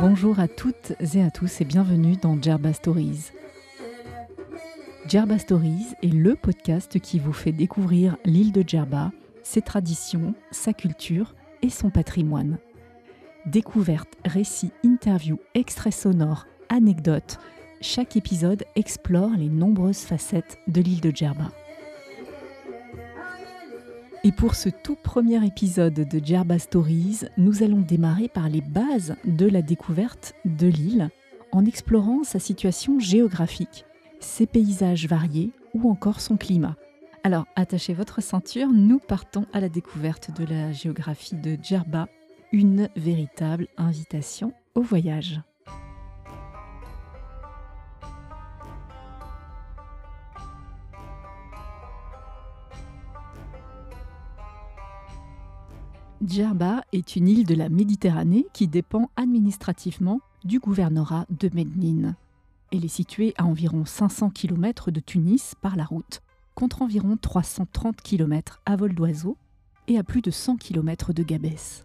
Bonjour 0.00 0.38
à 0.38 0.46
toutes 0.46 0.92
et 1.14 1.22
à 1.22 1.30
tous 1.30 1.60
et 1.60 1.64
bienvenue 1.64 2.16
dans 2.16 2.40
Djerba 2.40 2.72
Stories. 2.72 3.32
Djerba 5.08 5.38
Stories 5.38 5.86
est 6.04 6.12
le 6.12 6.36
podcast 6.36 7.00
qui 7.00 7.18
vous 7.18 7.32
fait 7.32 7.50
découvrir 7.50 8.16
l'île 8.24 8.52
de 8.52 8.62
Djerba, 8.64 9.10
ses 9.42 9.60
traditions, 9.60 10.34
sa 10.52 10.72
culture 10.72 11.34
et 11.62 11.70
son 11.70 11.90
patrimoine. 11.90 12.58
Découvertes, 13.46 14.14
récits, 14.24 14.70
interviews, 14.84 15.40
extraits 15.54 15.94
sonores, 15.94 16.46
anecdotes, 16.68 17.38
chaque 17.80 18.16
épisode 18.16 18.64
explore 18.76 19.30
les 19.36 19.48
nombreuses 19.48 20.02
facettes 20.02 20.58
de 20.68 20.80
l'île 20.80 21.00
de 21.00 21.10
Djerba. 21.10 21.50
Et 24.24 24.32
pour 24.32 24.56
ce 24.56 24.68
tout 24.68 24.96
premier 24.96 25.44
épisode 25.46 25.94
de 25.94 26.24
Djerba 26.24 26.58
Stories, 26.58 27.20
nous 27.36 27.62
allons 27.62 27.80
démarrer 27.80 28.28
par 28.28 28.48
les 28.48 28.60
bases 28.60 29.14
de 29.24 29.46
la 29.46 29.62
découverte 29.62 30.34
de 30.44 30.66
l'île 30.66 31.10
en 31.52 31.64
explorant 31.64 32.24
sa 32.24 32.40
situation 32.40 32.98
géographique, 32.98 33.84
ses 34.18 34.46
paysages 34.46 35.06
variés 35.06 35.50
ou 35.72 35.88
encore 35.88 36.20
son 36.20 36.36
climat. 36.36 36.74
Alors 37.22 37.46
attachez 37.54 37.94
votre 37.94 38.20
ceinture, 38.20 38.68
nous 38.68 38.98
partons 38.98 39.46
à 39.52 39.60
la 39.60 39.68
découverte 39.68 40.30
de 40.38 40.44
la 40.44 40.72
géographie 40.72 41.36
de 41.36 41.56
Djerba, 41.62 42.08
une 42.50 42.88
véritable 42.96 43.68
invitation 43.76 44.52
au 44.74 44.82
voyage. 44.82 45.40
Djerba 56.26 56.82
est 56.92 57.14
une 57.14 57.28
île 57.28 57.46
de 57.46 57.54
la 57.54 57.68
Méditerranée 57.68 58.46
qui 58.52 58.66
dépend 58.66 59.08
administrativement 59.16 60.20
du 60.44 60.58
gouvernorat 60.58 61.26
de 61.30 61.48
Mednin. 61.54 62.16
Elle 62.72 62.84
est 62.84 62.88
située 62.88 63.34
à 63.38 63.44
environ 63.44 63.84
500 63.84 64.30
km 64.30 64.90
de 64.90 64.98
Tunis 64.98 65.54
par 65.60 65.76
la 65.76 65.84
route, 65.84 66.20
contre 66.56 66.82
environ 66.82 67.16
330 67.16 68.02
km 68.02 68.60
à 68.66 68.74
vol 68.74 68.94
d'oiseau 68.94 69.36
et 69.86 69.96
à 69.96 70.02
plus 70.02 70.20
de 70.20 70.32
100 70.32 70.56
km 70.56 71.12
de 71.12 71.22
Gabès. 71.22 71.84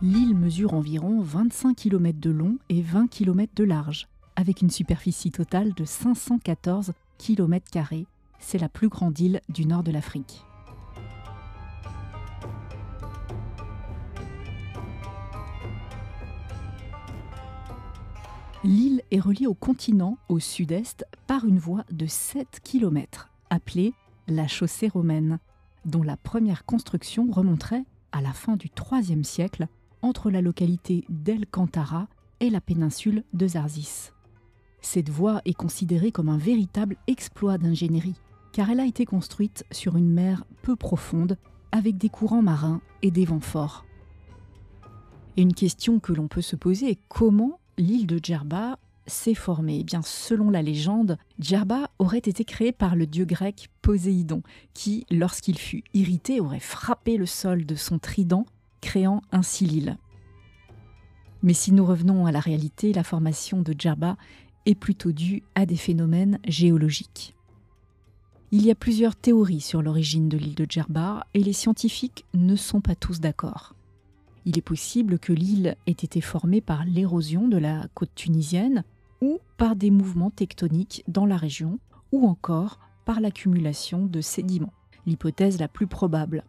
L'île 0.00 0.36
mesure 0.36 0.74
environ 0.74 1.20
25 1.20 1.74
km 1.74 2.20
de 2.20 2.30
long 2.30 2.58
et 2.68 2.82
20 2.82 3.08
km 3.08 3.52
de 3.56 3.64
large, 3.64 4.06
avec 4.36 4.62
une 4.62 4.70
superficie 4.70 5.32
totale 5.32 5.74
de 5.74 5.84
514 5.84 6.92
km. 7.18 7.94
C'est 8.38 8.58
la 8.58 8.68
plus 8.68 8.88
grande 8.88 9.18
île 9.18 9.40
du 9.48 9.66
nord 9.66 9.82
de 9.82 9.90
l'Afrique. 9.90 10.44
L'île 18.64 19.02
est 19.12 19.20
reliée 19.20 19.46
au 19.46 19.54
continent 19.54 20.18
au 20.28 20.40
sud-est 20.40 21.04
par 21.28 21.44
une 21.44 21.60
voie 21.60 21.84
de 21.92 22.06
7 22.06 22.58
km, 22.64 23.30
appelée 23.50 23.94
la 24.26 24.48
chaussée 24.48 24.88
romaine, 24.88 25.38
dont 25.84 26.02
la 26.02 26.16
première 26.16 26.64
construction 26.64 27.30
remonterait 27.30 27.84
à 28.10 28.20
la 28.20 28.32
fin 28.32 28.56
du 28.56 28.68
IIIe 28.92 29.24
siècle 29.24 29.68
entre 30.02 30.30
la 30.30 30.40
localité 30.40 31.04
d'El 31.08 31.46
Cantara 31.46 32.08
et 32.40 32.50
la 32.50 32.60
péninsule 32.60 33.22
de 33.32 33.46
Zarzis. 33.46 34.10
Cette 34.80 35.08
voie 35.08 35.40
est 35.44 35.54
considérée 35.54 36.10
comme 36.10 36.28
un 36.28 36.38
véritable 36.38 36.96
exploit 37.06 37.58
d'ingénierie, 37.58 38.20
car 38.52 38.70
elle 38.70 38.80
a 38.80 38.86
été 38.86 39.04
construite 39.04 39.64
sur 39.70 39.96
une 39.96 40.10
mer 40.10 40.44
peu 40.62 40.74
profonde, 40.74 41.36
avec 41.70 41.96
des 41.96 42.08
courants 42.08 42.42
marins 42.42 42.80
et 43.02 43.10
des 43.12 43.24
vents 43.24 43.40
forts. 43.40 43.84
Et 45.36 45.42
une 45.42 45.54
question 45.54 46.00
que 46.00 46.12
l'on 46.12 46.26
peut 46.26 46.42
se 46.42 46.56
poser 46.56 46.90
est 46.90 46.98
comment 47.08 47.60
l'île 47.78 48.06
de 48.06 48.20
Djerba 48.22 48.78
s'est 49.06 49.34
formée. 49.34 49.78
Eh 49.80 49.84
bien, 49.84 50.02
selon 50.02 50.50
la 50.50 50.62
légende, 50.62 51.16
Djerba 51.38 51.90
aurait 51.98 52.18
été 52.18 52.44
créée 52.44 52.72
par 52.72 52.94
le 52.94 53.06
dieu 53.06 53.24
grec 53.24 53.70
Poséidon, 53.80 54.42
qui, 54.74 55.06
lorsqu'il 55.10 55.58
fut 55.58 55.84
irrité, 55.94 56.40
aurait 56.40 56.60
frappé 56.60 57.16
le 57.16 57.26
sol 57.26 57.64
de 57.64 57.74
son 57.74 57.98
trident, 57.98 58.44
créant 58.80 59.22
ainsi 59.32 59.64
l'île. 59.64 59.96
Mais 61.42 61.54
si 61.54 61.72
nous 61.72 61.86
revenons 61.86 62.26
à 62.26 62.32
la 62.32 62.40
réalité, 62.40 62.92
la 62.92 63.04
formation 63.04 63.62
de 63.62 63.74
Djerba 63.76 64.16
est 64.66 64.74
plutôt 64.74 65.12
due 65.12 65.42
à 65.54 65.66
des 65.66 65.76
phénomènes 65.76 66.40
géologiques. 66.46 67.34
Il 68.50 68.64
y 68.64 68.70
a 68.70 68.74
plusieurs 68.74 69.14
théories 69.14 69.60
sur 69.60 69.82
l'origine 69.82 70.28
de 70.28 70.38
l'île 70.38 70.54
de 70.54 70.66
Djerba 70.68 71.26
et 71.34 71.42
les 71.42 71.52
scientifiques 71.52 72.24
ne 72.34 72.56
sont 72.56 72.80
pas 72.80 72.94
tous 72.94 73.20
d'accord. 73.20 73.74
Il 74.44 74.56
est 74.58 74.62
possible 74.62 75.18
que 75.18 75.32
l'île 75.32 75.76
ait 75.86 75.90
été 75.90 76.20
formée 76.20 76.60
par 76.60 76.84
l'érosion 76.84 77.48
de 77.48 77.58
la 77.58 77.86
côte 77.94 78.14
tunisienne 78.14 78.84
ou 79.20 79.38
par 79.56 79.76
des 79.76 79.90
mouvements 79.90 80.30
tectoniques 80.30 81.04
dans 81.08 81.26
la 81.26 81.36
région 81.36 81.78
ou 82.12 82.26
encore 82.26 82.78
par 83.04 83.20
l'accumulation 83.20 84.06
de 84.06 84.20
sédiments, 84.20 84.72
l'hypothèse 85.06 85.58
la 85.58 85.68
plus 85.68 85.86
probable. 85.86 86.44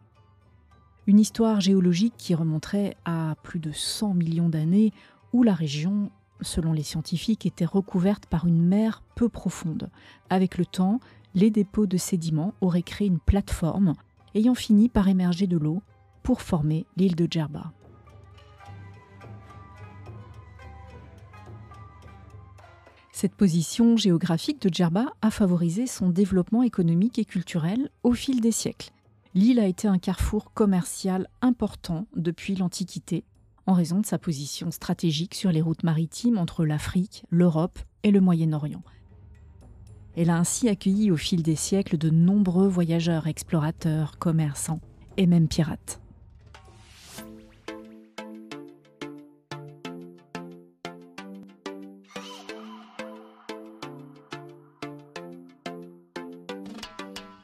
Une 1.08 1.20
histoire 1.20 1.60
géologique 1.60 2.14
qui 2.18 2.36
remonterait 2.36 2.96
à 3.06 3.36
plus 3.44 3.60
de 3.60 3.72
100 3.72 4.14
millions 4.14 4.50
d'années 4.50 4.94
où 5.34 5.44
la 5.44 5.54
région, 5.54 6.12
selon 6.42 6.74
les 6.74 6.84
scientifiques, 6.84 7.46
était 7.46 7.66
recouverte 7.66 8.26
par 8.26 8.46
une 8.46 8.62
mer 8.62 9.02
peu 9.16 9.30
profonde. 9.30 9.90
Avec 10.30 10.58
le 10.58 10.66
temps, 10.66 11.00
les 11.34 11.50
dépôts 11.50 11.88
de 11.88 11.98
sédiments 11.98 12.54
auraient 12.62 12.84
créé 12.84 13.08
une 13.08 13.20
plateforme 13.20 13.94
ayant 14.36 14.56
fini 14.56 14.90
par 14.90 15.08
émerger 15.08 15.48
de 15.48 15.58
l'eau 15.58 15.82
pour 16.24 16.42
former 16.42 16.86
l'île 16.98 17.16
de 17.16 17.28
Djerba. 17.30 17.72
Cette 23.22 23.36
position 23.36 23.98
géographique 23.98 24.62
de 24.62 24.74
Djerba 24.74 25.08
a 25.22 25.30
favorisé 25.30 25.88
son 25.88 26.08
développement 26.08 26.64
économique 26.64 27.20
et 27.20 27.26
culturel 27.26 27.90
au 28.04 28.14
fil 28.14 28.40
des 28.40 28.54
siècles. 28.54 28.92
L'île 29.36 29.60
a 29.60 29.68
été 29.68 29.90
un 29.90 29.98
carrefour 29.98 30.54
commercial 30.54 31.28
important 31.42 32.08
depuis 32.16 32.56
l'Antiquité, 32.56 33.26
en 33.66 33.74
raison 33.74 34.00
de 34.00 34.06
sa 34.06 34.20
position 34.20 34.72
stratégique 34.72 35.36
sur 35.36 35.52
les 35.52 35.60
routes 35.62 35.84
maritimes 35.84 36.38
entre 36.38 36.64
l'Afrique, 36.64 37.26
l'Europe 37.30 37.78
et 38.04 38.12
le 38.12 38.22
Moyen-Orient. 38.22 38.84
Elle 40.16 40.30
a 40.30 40.38
ainsi 40.38 40.70
accueilli 40.70 41.12
au 41.12 41.18
fil 41.18 41.44
des 41.44 41.58
siècles 41.58 41.98
de 41.98 42.10
nombreux 42.10 42.70
voyageurs, 42.70 43.28
explorateurs, 43.28 44.18
commerçants 44.18 44.80
et 45.18 45.28
même 45.28 45.50
pirates. 45.50 46.00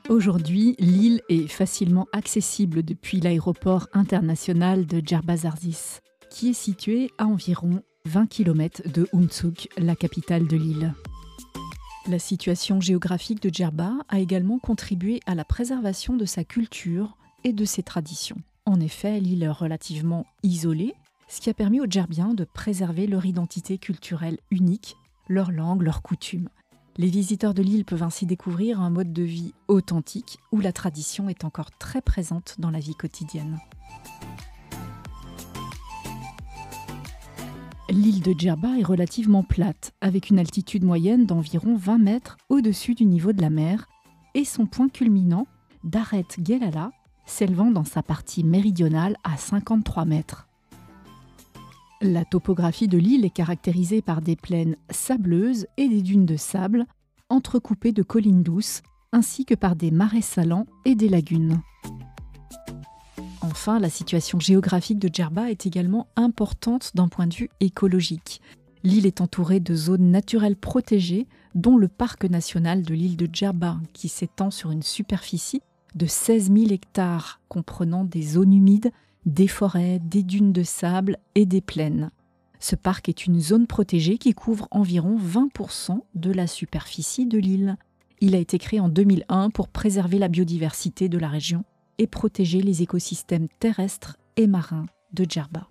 Aujourd'hui, 0.08 0.76
l'île 0.78 1.22
est 1.30 1.48
facilement 1.48 2.06
accessible 2.14 2.84
depuis 2.84 3.20
l'aéroport 3.20 3.88
international 3.92 4.86
de 4.86 5.00
Djerba-Zarzis, 5.00 6.00
qui 6.30 6.50
est 6.50 6.54
situé 6.54 7.10
à 7.18 7.26
environ 7.26 7.82
20 8.06 8.28
km 8.28 8.84
de 8.88 9.08
Umtsuk, 9.14 9.68
la 9.78 9.96
capitale 9.96 10.46
de 10.46 10.58
l'île. 10.58 10.94
La 12.08 12.20
situation 12.20 12.80
géographique 12.80 13.42
de 13.42 13.50
Djerba 13.52 13.94
a 14.08 14.20
également 14.20 14.60
contribué 14.60 15.22
à 15.26 15.34
la 15.34 15.44
préservation 15.44 16.16
de 16.16 16.26
sa 16.26 16.44
culture 16.44 17.18
et 17.44 17.52
de 17.52 17.66
ses 17.66 17.82
traditions. 17.82 18.38
En 18.68 18.80
effet, 18.80 19.20
l'île 19.20 19.42
est 19.42 19.50
relativement 19.50 20.28
isolée, 20.44 20.94
ce 21.28 21.42
qui 21.42 21.50
a 21.50 21.56
permis 21.56 21.82
aux 21.82 21.90
Djerbiens 21.90 22.36
de 22.36 22.44
préserver 22.44 23.08
leur 23.08 23.26
identité 23.26 23.80
culturelle 23.80 24.38
unique, 24.52 24.98
leur 25.30 25.52
langue, 25.52 25.82
leurs 25.82 26.04
coutumes. 26.04 26.50
Les 26.98 27.10
visiteurs 27.10 27.54
de 27.54 27.62
l'île 27.62 27.84
peuvent 27.84 28.04
ainsi 28.04 28.26
découvrir 28.26 28.80
un 28.80 28.90
mode 28.90 29.12
de 29.12 29.24
vie 29.24 29.54
authentique 29.68 30.40
où 30.54 30.62
la 30.62 30.72
tradition 30.72 31.28
est 31.28 31.44
encore 31.44 31.72
très 31.72 32.02
présente 32.02 32.56
dans 32.58 32.72
la 32.72 32.80
vie 32.80 32.96
quotidienne. 32.96 33.60
L'île 37.90 38.22
de 38.22 38.34
Djerba 38.38 38.80
est 38.80 38.84
relativement 38.84 39.44
plate, 39.44 39.94
avec 40.00 40.30
une 40.30 40.40
altitude 40.40 40.86
moyenne 40.86 41.26
d'environ 41.26 41.76
20 41.76 41.98
mètres 41.98 42.38
au-dessus 42.48 42.96
du 42.96 43.06
niveau 43.06 43.34
de 43.34 43.42
la 43.42 43.50
mer, 43.50 43.88
et 44.34 44.46
son 44.46 44.66
point 44.66 44.88
culminant, 44.88 45.48
Daret 45.84 46.26
Gelala, 46.42 46.92
s'élevant 47.26 47.72
dans 47.72 47.84
sa 47.84 48.04
partie 48.04 48.46
méridionale 48.46 49.18
à 49.26 49.36
53 49.36 50.06
mètres. 50.06 50.48
La 52.08 52.24
topographie 52.24 52.88
de 52.88 53.00
l'île 53.00 53.26
est 53.26 53.32
caractérisée 53.32 54.04
par 54.04 54.22
des 54.22 54.36
plaines 54.36 54.76
sableuses 54.92 55.66
et 55.76 55.90
des 55.90 56.04
dunes 56.04 56.28
de 56.28 56.38
sable, 56.38 56.86
entrecoupées 57.30 57.94
de 57.94 58.04
collines 58.04 58.44
douces, 58.44 58.84
ainsi 59.12 59.44
que 59.44 59.56
par 59.56 59.76
des 59.76 59.90
marais 59.90 60.22
salants 60.22 60.68
et 60.86 60.94
des 60.94 61.10
lagunes. 61.10 61.60
Enfin, 63.42 63.80
la 63.80 63.90
situation 63.90 64.40
géographique 64.40 65.00
de 65.00 65.10
Djerba 65.12 65.50
est 65.50 65.66
également 65.66 66.06
importante 66.16 66.92
d'un 66.94 67.08
point 67.08 67.26
de 67.26 67.34
vue 67.34 67.50
écologique. 67.60 68.40
L'île 68.84 69.08
est 69.08 69.20
entourée 69.20 69.60
de 69.60 69.74
zones 69.74 70.12
naturelles 70.12 70.58
protégées, 70.58 71.26
dont 71.56 71.76
le 71.76 71.88
parc 71.88 72.26
national 72.26 72.84
de 72.84 72.94
l'île 72.94 73.18
de 73.18 73.28
Djerba, 73.32 73.80
qui 73.94 74.10
s'étend 74.10 74.52
sur 74.52 74.70
une 74.70 74.84
superficie 74.84 75.64
de 75.96 76.06
16 76.06 76.52
000 76.54 76.68
hectares, 76.70 77.42
comprenant 77.50 78.04
des 78.04 78.22
zones 78.22 78.54
humides, 78.54 78.92
des 79.26 79.48
forêts, 79.48 80.00
des 80.00 80.24
dunes 80.24 80.54
de 80.54 80.64
sable 80.64 81.18
et 81.36 81.46
des 81.46 81.62
plaines. 81.62 82.12
Ce 82.60 82.76
parc 82.76 83.10
est 83.10 83.26
une 83.26 83.40
zone 83.40 83.68
protégée 83.68 84.18
qui 84.18 84.34
couvre 84.34 84.68
environ 84.72 85.18
20% 85.18 86.00
de 86.16 86.32
la 86.32 86.48
superficie 86.48 87.26
de 87.26 87.38
l'île. 87.38 87.78
Il 88.22 88.34
a 88.36 88.40
été 88.40 88.58
créé 88.58 88.80
en 88.80 88.90
2001 88.90 89.50
pour 89.50 89.68
préserver 89.68 90.20
la 90.20 90.30
biodiversité 90.30 91.10
de 91.10 91.18
la 91.18 91.28
région 91.28 91.64
et 91.98 92.08
protéger 92.08 92.62
les 92.62 92.82
écosystèmes 92.82 93.48
terrestres 93.60 94.18
et 94.38 94.48
marins 94.48 94.86
de 95.14 95.26
Djerba. 95.28 95.68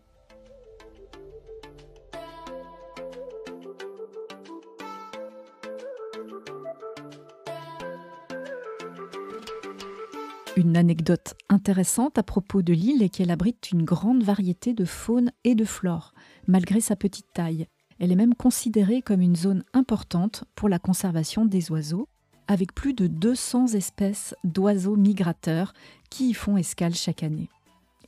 Une 10.56 10.76
anecdote 10.76 11.34
intéressante 11.48 12.16
à 12.16 12.22
propos 12.22 12.62
de 12.62 12.72
l'île 12.72 13.02
est 13.02 13.08
qu'elle 13.08 13.32
abrite 13.32 13.72
une 13.72 13.82
grande 13.82 14.22
variété 14.22 14.72
de 14.72 14.84
faune 14.84 15.32
et 15.42 15.56
de 15.56 15.64
flore, 15.64 16.14
malgré 16.46 16.80
sa 16.80 16.94
petite 16.94 17.26
taille. 17.34 17.66
Elle 17.98 18.12
est 18.12 18.16
même 18.16 18.36
considérée 18.36 19.02
comme 19.02 19.20
une 19.20 19.34
zone 19.34 19.64
importante 19.72 20.44
pour 20.54 20.68
la 20.68 20.78
conservation 20.78 21.44
des 21.44 21.72
oiseaux, 21.72 22.08
avec 22.46 22.72
plus 22.72 22.94
de 22.94 23.08
200 23.08 23.74
espèces 23.74 24.36
d'oiseaux 24.44 24.94
migrateurs 24.94 25.72
qui 26.08 26.28
y 26.28 26.34
font 26.34 26.56
escale 26.56 26.94
chaque 26.94 27.24
année. 27.24 27.48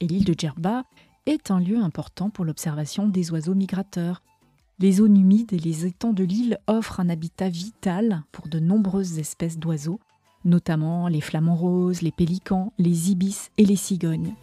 Et 0.01 0.07
l'île 0.07 0.25
de 0.25 0.35
Djerba 0.39 0.85
est 1.27 1.51
un 1.51 1.59
lieu 1.59 1.79
important 1.79 2.31
pour 2.31 2.45
l'observation 2.45 3.09
des 3.09 3.33
oiseaux 3.33 3.57
migrateurs. 3.57 4.23
Les 4.79 4.93
zones 4.93 5.17
humides 5.17 5.53
et 5.53 5.59
les 5.59 5.85
étangs 5.85 6.13
de 6.13 6.23
l'île 6.23 6.59
offrent 6.69 7.01
un 7.01 7.09
habitat 7.09 7.49
vital 7.49 8.23
pour 8.31 8.47
de 8.47 8.61
nombreuses 8.61 9.19
espèces 9.19 9.59
d'oiseaux, 9.59 9.99
notamment 10.47 11.09
les 11.09 11.21
flamants 11.21 11.57
roses, 11.57 12.01
les 12.01 12.13
pélicans, 12.13 12.73
les 12.79 13.11
ibis 13.11 13.51
et 13.59 13.67
les 13.67 13.77
cigognes. 13.77 14.35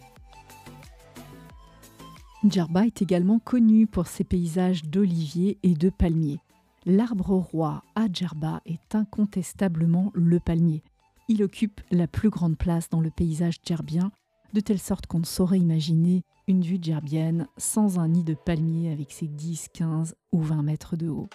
Djerba 2.48 2.86
est 2.86 3.00
également 3.00 3.38
connu 3.38 3.86
pour 3.86 4.06
ses 4.06 4.22
paysages 4.22 4.84
d'oliviers 4.84 5.58
et 5.62 5.74
de 5.74 5.88
palmiers. 5.88 6.40
L'arbre 6.84 7.32
roi 7.32 7.82
à 7.94 8.06
Djerba 8.12 8.60
est 8.66 8.94
incontestablement 8.94 10.12
le 10.14 10.38
palmier. 10.38 10.82
Il 11.28 11.42
occupe 11.42 11.80
la 11.90 12.06
plus 12.06 12.28
grande 12.28 12.58
place 12.58 12.90
dans 12.90 13.00
le 13.00 13.10
paysage 13.10 13.56
djerbien, 13.64 14.12
de 14.52 14.60
telle 14.60 14.78
sorte 14.78 15.06
qu'on 15.06 15.20
ne 15.20 15.24
saurait 15.24 15.58
imaginer 15.58 16.22
une 16.46 16.60
vue 16.60 16.78
djerbienne 16.80 17.48
sans 17.56 17.98
un 17.98 18.08
nid 18.08 18.24
de 18.24 18.34
palmier 18.34 18.92
avec 18.92 19.10
ses 19.10 19.26
10, 19.26 19.68
15 19.72 20.14
ou 20.32 20.42
20 20.42 20.62
mètres 20.62 20.96
de 20.96 21.08
haut. 21.08 21.30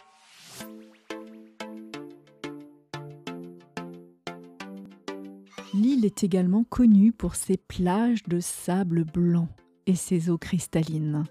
L'île 5.74 6.04
est 6.04 6.24
également 6.24 6.63
connue 6.63 7.12
pour 7.12 7.36
ses 7.36 7.57
plages 7.57 8.24
de 8.24 8.39
sable 8.39 9.04
blanc 9.04 9.48
et 9.86 9.95
ses 9.95 10.31
eaux 10.31 10.38
cristallines. 10.39 11.25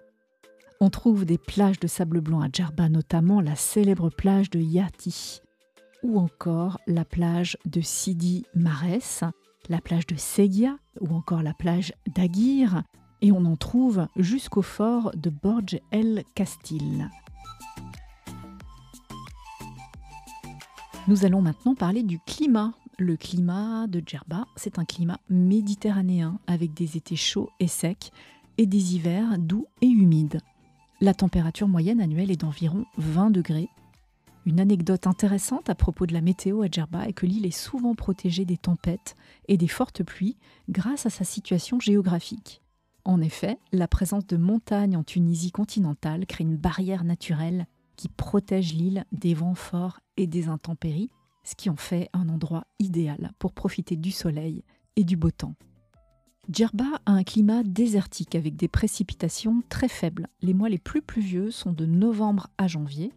On 0.81 0.90
trouve 0.90 1.25
des 1.25 1.38
plages 1.38 1.81
de 1.81 1.88
sable 1.88 2.20
blanc 2.20 2.40
à 2.40 2.49
Djerba, 2.52 2.88
notamment 2.88 3.40
la 3.40 3.56
célèbre 3.56 4.11
plage 4.11 4.49
de 4.50 4.61
Yati, 4.61 5.40
ou 6.05 6.20
encore 6.20 6.79
la 6.87 7.05
plage 7.05 7.58
de 7.67 7.81
Sidi 7.81 8.46
Mares, 8.55 9.32
la 9.69 9.81
plage 9.81 10.06
de 10.06 10.14
Segia, 10.14 10.76
ou 11.00 11.12
encore 11.17 11.43
la 11.43 11.52
plage 11.52 11.93
d'Aguirre, 12.14 12.85
et 13.20 13.32
on 13.32 13.44
en 13.44 13.56
trouve 13.56 14.06
jusqu'au 14.14 14.62
fort 14.62 15.11
de 15.17 15.31
Borj 15.31 15.81
el 15.90 16.23
Castil. 16.37 17.11
Nous 21.08 21.25
allons 21.25 21.43
maintenant 21.43 21.75
parler 21.75 22.05
du 22.05 22.20
climat 22.20 22.73
le 22.99 23.17
climat 23.17 23.87
de 23.87 24.03
Djerba, 24.05 24.47
c'est 24.56 24.79
un 24.79 24.85
climat 24.85 25.21
méditerranéen 25.31 26.39
avec 26.47 26.75
des 26.75 26.97
étés 26.97 27.17
chauds 27.17 27.50
et 27.61 27.69
secs 27.69 28.11
et 28.59 28.67
des 28.67 28.95
hivers 28.95 29.39
doux 29.39 29.67
et 29.81 29.87
humides. 29.87 30.41
La 31.00 31.15
température 31.15 31.69
moyenne 31.69 32.00
annuelle 32.00 32.31
est 32.31 32.41
d'environ 32.41 32.85
20 32.97 33.31
degrés. 33.31 33.69
Une 34.47 34.59
anecdote 34.59 35.06
intéressante 35.06 35.71
à 35.71 35.77
propos 35.77 36.06
de 36.06 36.15
la 36.15 36.21
météo 36.21 36.62
à 36.62 36.67
Djerba 36.67 37.06
est 37.06 37.12
que 37.12 37.27
l'île 37.27 37.47
est 37.47 37.50
souvent 37.50 37.95
protégée 37.95 38.45
des 38.45 38.56
tempêtes 38.56 39.17
et 39.47 39.56
des 39.56 39.69
fortes 39.69 40.03
pluies 40.03 40.37
grâce 40.69 41.06
à 41.06 41.11
sa 41.11 41.25
situation 41.25 41.79
géographique. 41.79 42.62
En 43.05 43.21
effet, 43.21 43.59
la 43.73 43.87
présence 43.87 44.27
de 44.27 44.37
montagnes 44.37 44.97
en 44.97 45.05
Tunisie 45.05 45.53
continentale 45.53 46.27
crée 46.27 46.45
une 46.45 46.56
barrière 46.56 47.05
naturelle 47.05 47.67
qui 47.97 48.09
protège 48.09 48.75
l'île 48.75 49.05
des 49.12 49.35
vents 49.35 49.55
forts 49.55 50.00
et 50.17 50.27
des 50.27 50.49
intempéries 50.49 51.11
ce 51.49 51.55
qui 51.55 51.71
en 51.71 51.77
fait 51.77 52.11
un 52.12 52.29
endroit 52.29 52.67
idéal 52.79 53.33
pour 53.39 53.53
profiter 53.53 53.97
du 53.97 54.11
soleil 54.11 54.65
et 54.97 55.05
du 55.05 55.17
beau 55.17 55.31
temps. 55.31 55.55
Djerba 56.53 57.00
a 57.06 57.12
un 57.12 57.25
climat 57.25 57.62
désertique 57.62 58.35
avec 58.35 58.56
des 58.56 58.69
précipitations 58.69 59.62
très 59.69 59.89
faibles. 59.89 60.29
Les 60.43 60.55
mois 60.55 60.69
les 60.69 60.79
plus 60.79 61.03
pluvieux 61.03 61.50
sont 61.50 61.73
de 61.73 61.87
novembre 61.87 62.49
à 62.59 62.67
janvier, 62.67 63.12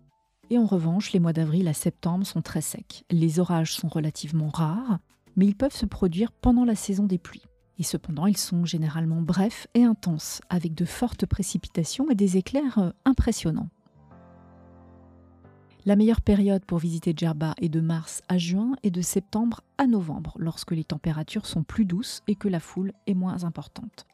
et 0.50 0.58
en 0.58 0.66
revanche, 0.66 1.14
les 1.14 1.20
mois 1.20 1.32
d'avril 1.32 1.68
à 1.68 1.74
septembre 1.74 2.26
sont 2.26 2.42
très 2.42 2.62
secs. 2.62 3.06
Les 3.10 3.40
orages 3.40 3.74
sont 3.74 3.88
relativement 3.88 4.50
rares, 4.50 5.00
mais 5.38 5.46
ils 5.46 5.56
peuvent 5.56 5.76
se 5.76 5.86
produire 5.86 6.32
pendant 6.32 6.66
la 6.66 6.76
saison 6.76 7.06
des 7.06 7.18
pluies. 7.18 7.46
Et 7.80 7.84
cependant, 7.84 8.28
ils 8.28 8.38
sont 8.38 8.66
généralement 8.66 9.22
brefs 9.22 9.68
et 9.74 9.84
intenses, 9.84 10.42
avec 10.50 10.74
de 10.74 10.86
fortes 10.86 11.26
précipitations 11.26 12.12
et 12.12 12.16
des 12.16 12.36
éclairs 12.36 12.80
euh, 12.80 12.92
impressionnants. 13.06 13.70
La 15.84 15.96
meilleure 15.96 16.22
période 16.22 16.64
pour 16.64 16.78
visiter 16.78 17.12
Djerba 17.16 17.56
est 17.60 17.70
de 17.70 17.82
mars 17.82 18.22
à 18.30 18.38
juin 18.38 18.76
et 18.84 18.92
de 18.92 19.02
septembre 19.02 19.62
à 19.80 19.88
novembre, 19.88 20.36
lorsque 20.38 20.72
les 20.72 20.84
températures 20.84 21.48
sont 21.48 21.64
plus 21.64 21.86
douces 21.86 22.22
et 22.28 22.36
que 22.36 22.48
la 22.48 22.60
foule 22.60 22.94
est 23.08 23.16
moins 23.16 23.46
importante. 23.46 24.06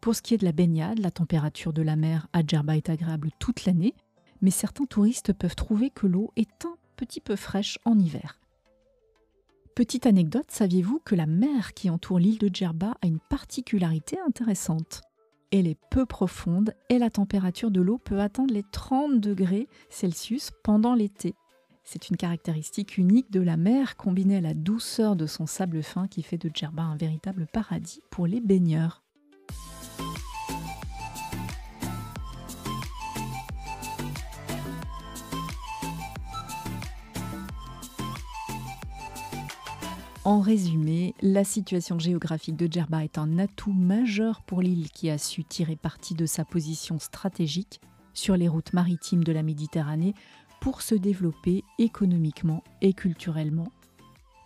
Pour 0.00 0.14
ce 0.14 0.22
qui 0.22 0.32
est 0.32 0.38
de 0.38 0.46
la 0.46 0.52
baignade, 0.52 0.98
la 0.98 1.10
température 1.10 1.74
de 1.74 1.82
la 1.82 1.94
mer 1.94 2.26
à 2.32 2.40
Djerba 2.40 2.78
est 2.78 2.88
agréable 2.88 3.30
toute 3.38 3.66
l'année, 3.66 3.94
mais 4.40 4.50
certains 4.50 4.86
touristes 4.86 5.34
peuvent 5.34 5.56
trouver 5.56 5.90
que 5.90 6.06
l'eau 6.06 6.32
est 6.36 6.64
un 6.64 6.74
petit 6.96 7.20
peu 7.20 7.36
fraîche 7.36 7.78
en 7.84 7.98
hiver. 7.98 8.40
Petite 9.74 10.06
anecdote, 10.06 10.50
saviez-vous 10.50 11.00
que 11.04 11.14
la 11.14 11.26
mer 11.26 11.74
qui 11.74 11.90
entoure 11.90 12.18
l'île 12.18 12.38
de 12.38 12.48
Djerba 12.50 12.94
a 13.02 13.06
une 13.06 13.20
particularité 13.20 14.18
intéressante? 14.26 15.02
Elle 15.50 15.66
est 15.66 15.78
peu 15.90 16.06
profonde 16.06 16.74
et 16.88 16.98
la 16.98 17.10
température 17.10 17.70
de 17.70 17.80
l'eau 17.80 17.98
peut 17.98 18.20
atteindre 18.20 18.54
les 18.54 18.64
30 18.72 19.20
degrés 19.20 19.68
Celsius 19.88 20.50
pendant 20.62 20.94
l'été. 20.94 21.34
C'est 21.82 22.08
une 22.08 22.16
caractéristique 22.16 22.98
unique 22.98 23.32
de 23.32 23.40
la 23.40 23.56
mer 23.56 23.96
combinée 23.96 24.36
à 24.36 24.40
la 24.40 24.54
douceur 24.54 25.16
de 25.16 25.26
son 25.26 25.46
sable 25.46 25.82
fin 25.82 26.06
qui 26.06 26.22
fait 26.22 26.38
de 26.38 26.50
Djerba 26.52 26.82
un 26.82 26.96
véritable 26.96 27.46
paradis 27.52 28.00
pour 28.10 28.26
les 28.26 28.40
baigneurs. 28.40 29.02
En 40.30 40.38
résumé, 40.38 41.16
la 41.22 41.42
situation 41.42 41.98
géographique 41.98 42.54
de 42.54 42.68
Djerba 42.70 43.02
est 43.02 43.18
un 43.18 43.36
atout 43.40 43.72
majeur 43.72 44.42
pour 44.42 44.62
l'île 44.62 44.88
qui 44.88 45.10
a 45.10 45.18
su 45.18 45.42
tirer 45.42 45.74
parti 45.74 46.14
de 46.14 46.24
sa 46.24 46.44
position 46.44 47.00
stratégique 47.00 47.80
sur 48.14 48.36
les 48.36 48.46
routes 48.46 48.72
maritimes 48.72 49.24
de 49.24 49.32
la 49.32 49.42
Méditerranée 49.42 50.14
pour 50.60 50.82
se 50.82 50.94
développer 50.94 51.64
économiquement 51.78 52.62
et 52.80 52.92
culturellement. 52.92 53.72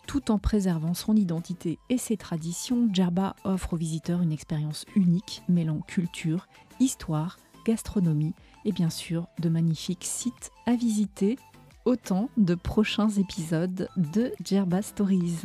Tout 0.07 0.31
en 0.31 0.39
préservant 0.39 0.95
son 0.95 1.15
identité 1.15 1.77
et 1.91 1.99
ses 1.99 2.17
traditions, 2.17 2.89
Djerba 2.91 3.35
offre 3.43 3.73
aux 3.73 3.77
visiteurs 3.77 4.23
une 4.23 4.31
expérience 4.31 4.87
unique 4.95 5.43
mêlant 5.49 5.81
culture, 5.81 6.47
histoire, 6.79 7.37
gastronomie 7.63 8.33
et 8.65 8.71
bien 8.71 8.89
sûr 8.89 9.27
de 9.37 9.49
magnifiques 9.49 10.05
sites 10.05 10.49
à 10.65 10.75
visiter 10.75 11.37
autant 11.85 12.29
de 12.35 12.55
prochains 12.55 13.09
épisodes 13.09 13.87
de 13.95 14.33
Djerba 14.43 14.81
Stories. 14.81 15.43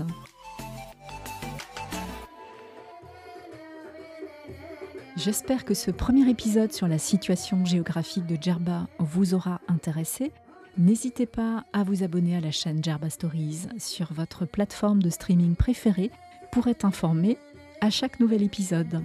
J'espère 5.17 5.67
que 5.67 5.75
ce 5.75 5.91
premier 5.91 6.29
épisode 6.31 6.73
sur 6.73 6.89
la 6.89 6.99
situation 6.99 7.65
géographique 7.67 8.27
de 8.27 8.39
Djerba 8.41 8.89
vous 8.99 9.35
aura 9.35 9.61
intéressé. 9.69 10.33
N'hésitez 10.79 11.27
pas 11.27 11.65
à 11.75 11.83
vous 11.83 12.03
abonner 12.03 12.37
à 12.37 12.41
la 12.41 12.51
chaîne 12.51 12.83
Djerba 12.83 13.11
Stories 13.11 13.67
sur 13.79 14.13
votre 14.15 14.47
plateforme 14.47 15.03
de 15.03 15.11
streaming 15.11 15.57
préférée 15.57 16.11
pour 16.53 16.69
être 16.69 16.87
informé 16.87 17.37
à 17.83 17.91
chaque 17.91 18.19
nouvel 18.19 18.43
épisode. 18.43 19.05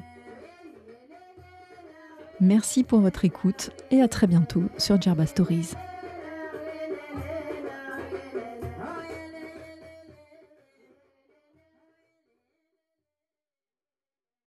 Merci 2.40 2.84
pour 2.84 3.00
votre 3.00 3.26
écoute 3.26 3.72
et 3.92 4.02
à 4.02 4.08
très 4.08 4.28
bientôt 4.28 4.64
sur 4.78 5.02
Djerba 5.02 5.26
Stories. 5.26 5.72